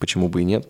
почему 0.00 0.28
бы 0.28 0.42
и 0.42 0.44
нет. 0.44 0.68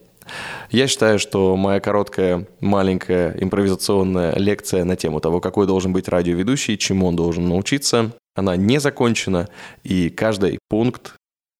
Я 0.70 0.86
считаю, 0.86 1.18
что 1.18 1.56
моя 1.56 1.80
короткая, 1.80 2.46
маленькая 2.60 3.34
импровизационная 3.40 4.34
лекция 4.36 4.84
на 4.84 4.96
тему 4.96 5.20
того, 5.20 5.40
какой 5.40 5.66
должен 5.66 5.92
быть 5.92 6.08
радиоведущий, 6.08 6.76
чему 6.76 7.06
он 7.06 7.16
должен 7.16 7.48
научиться, 7.48 8.12
она 8.34 8.56
не 8.56 8.78
закончена, 8.78 9.48
и 9.82 10.10
каждый 10.10 10.58
пункт 10.68 11.14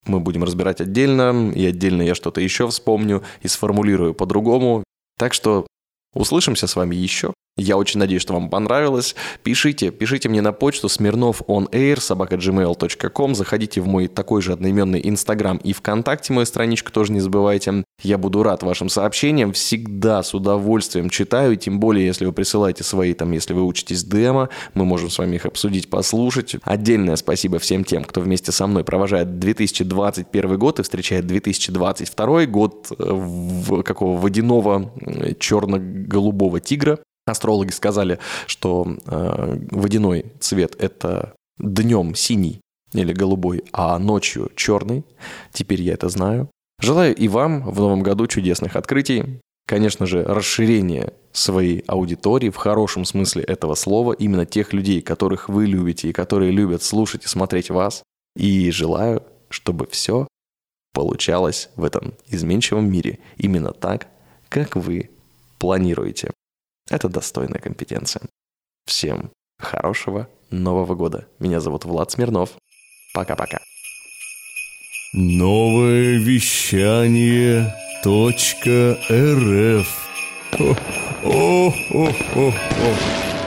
мы 0.06 0.20
будем 0.20 0.44
разбирать 0.44 0.80
отдельно, 0.80 1.50
и 1.54 1.64
отдельно 1.66 2.02
я 2.02 2.14
что-то 2.14 2.40
еще 2.40 2.68
вспомню 2.68 3.22
и 3.42 3.48
сформулирую 3.48 4.14
по-другому. 4.14 4.84
Так 5.18 5.34
что 5.34 5.66
услышимся 6.14 6.66
с 6.66 6.76
вами 6.76 6.94
еще. 6.96 7.34
Я 7.60 7.76
очень 7.76 8.00
надеюсь, 8.00 8.22
что 8.22 8.32
вам 8.32 8.48
понравилось. 8.48 9.14
Пишите, 9.42 9.90
пишите 9.90 10.28
мне 10.28 10.40
на 10.40 10.52
почту 10.52 10.86
smirnovonair 10.86 12.00
собака.gmail.com. 12.00 13.34
Заходите 13.34 13.82
в 13.82 13.86
мой 13.86 14.08
такой 14.08 14.40
же 14.40 14.52
одноименный 14.52 15.00
Инстаграм 15.04 15.58
и 15.58 15.74
ВКонтакте, 15.74 16.32
мою 16.32 16.46
страничку 16.46 16.90
тоже 16.90 17.12
не 17.12 17.20
забывайте. 17.20 17.84
Я 18.02 18.16
буду 18.16 18.42
рад 18.42 18.62
вашим 18.62 18.88
сообщениям, 18.88 19.52
всегда 19.52 20.22
с 20.22 20.32
удовольствием 20.32 21.10
читаю, 21.10 21.56
тем 21.56 21.80
более, 21.80 22.06
если 22.06 22.24
вы 22.24 22.32
присылаете 22.32 22.82
свои, 22.82 23.12
там, 23.12 23.32
если 23.32 23.52
вы 23.52 23.62
учитесь 23.62 24.04
демо, 24.04 24.48
мы 24.72 24.86
можем 24.86 25.10
с 25.10 25.18
вами 25.18 25.36
их 25.36 25.44
обсудить, 25.44 25.90
послушать. 25.90 26.56
Отдельное 26.62 27.16
спасибо 27.16 27.58
всем 27.58 27.84
тем, 27.84 28.04
кто 28.04 28.22
вместе 28.22 28.52
со 28.52 28.66
мной 28.66 28.84
провожает 28.84 29.38
2021 29.38 30.58
год 30.58 30.80
и 30.80 30.82
встречает 30.82 31.26
2022 31.26 32.46
год 32.46 32.86
э, 32.90 32.94
в 32.98 33.82
какого 33.82 34.18
водяного 34.18 34.90
черно-голубого 35.38 36.60
тигра. 36.60 36.98
Астрологи 37.30 37.70
сказали, 37.70 38.18
что 38.46 38.96
э, 39.06 39.58
водяной 39.70 40.26
цвет 40.40 40.76
это 40.78 41.34
днем 41.58 42.14
синий 42.14 42.60
или 42.92 43.12
голубой, 43.12 43.64
а 43.72 43.98
ночью 43.98 44.50
черный. 44.56 45.04
Теперь 45.52 45.82
я 45.82 45.94
это 45.94 46.08
знаю. 46.08 46.50
Желаю 46.80 47.14
и 47.14 47.28
вам 47.28 47.62
в 47.70 47.78
новом 47.78 48.02
году 48.02 48.26
чудесных 48.26 48.76
открытий. 48.76 49.40
Конечно 49.66 50.06
же, 50.06 50.24
расширение 50.24 51.12
своей 51.32 51.84
аудитории 51.86 52.50
в 52.50 52.56
хорошем 52.56 53.04
смысле 53.04 53.44
этого 53.44 53.74
слова, 53.74 54.12
именно 54.12 54.46
тех 54.46 54.72
людей, 54.72 55.00
которых 55.00 55.48
вы 55.48 55.66
любите 55.66 56.08
и 56.08 56.12
которые 56.12 56.50
любят 56.50 56.82
слушать 56.82 57.24
и 57.24 57.28
смотреть 57.28 57.70
вас. 57.70 58.02
И 58.36 58.70
желаю, 58.70 59.22
чтобы 59.48 59.86
все 59.86 60.26
получалось 60.92 61.68
в 61.76 61.84
этом 61.84 62.14
изменчивом 62.26 62.90
мире 62.90 63.18
именно 63.36 63.72
так, 63.72 64.08
как 64.48 64.74
вы 64.74 65.10
планируете. 65.58 66.32
Это 66.90 67.08
достойная 67.08 67.60
компетенция. 67.60 68.22
Всем 68.84 69.30
хорошего 69.58 70.28
Нового 70.50 70.94
года. 70.96 71.26
Меня 71.38 71.60
зовут 71.60 71.84
Влад 71.84 72.10
Смирнов. 72.10 72.50
Пока-пока. 73.14 73.60
Новое 75.12 76.18
вещание 76.18 77.74
.рф. 78.04 78.48
О, 80.58 80.76
о, 81.24 81.74
о, 81.92 82.08
о, 82.34 82.48
о. 82.48 83.39